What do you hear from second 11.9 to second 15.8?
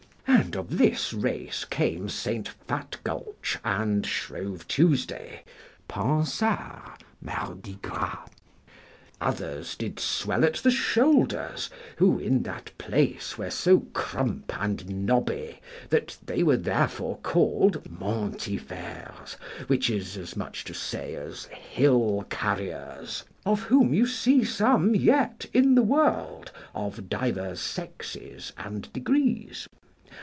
who in that place were so crump and knobby